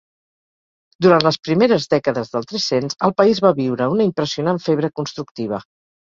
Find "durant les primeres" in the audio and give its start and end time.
1.05-1.83